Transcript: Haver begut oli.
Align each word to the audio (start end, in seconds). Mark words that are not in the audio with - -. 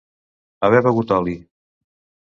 Haver 0.67 0.81
begut 0.89 1.15
oli. 1.21 1.37